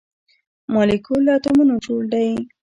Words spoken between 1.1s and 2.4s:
له اتومونو جوړ دی